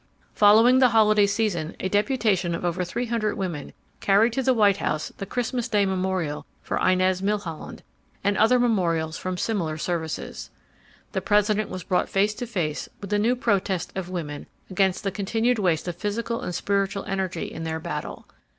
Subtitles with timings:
[0.33, 4.77] Following the holiday season a deputation of over three hundred women carried to the White
[4.77, 7.83] House the Christmas Day memorial for Inez Milholland
[8.23, 10.49] and other memorials from similar services.
[11.11, 15.11] The President was brought face to face with the new protest of women against the
[15.11, 18.27] continued waste of physical and spiritual energy in their battle.